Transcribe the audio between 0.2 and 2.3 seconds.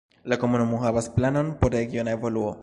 La komunumo havas planon por regiona